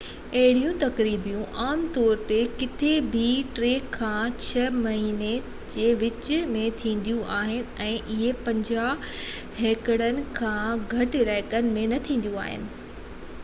[0.41, 3.25] اهي تقريبون عام طور تي ڪٿي بہ
[3.59, 8.89] ٽي کان ڇهہ مهينن جي وچ ۾ ٿينديون آهن ۽ اهي 50
[9.61, 12.67] هيڪٽرن کان گهٽ علائقن ۾ نہ ٿينديون آهن